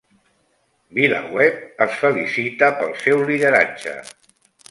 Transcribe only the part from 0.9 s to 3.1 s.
VilaWeb es felicita pel